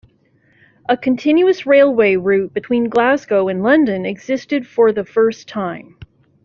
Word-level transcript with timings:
A 0.89 0.97
continuous 0.97 1.67
railway 1.67 2.15
route 2.15 2.55
between 2.55 2.89
Glasgow 2.89 3.49
and 3.49 3.61
London 3.61 4.03
existed 4.03 4.65
for 4.65 4.91
the 4.91 5.05
first 5.05 5.47
time. 5.47 5.95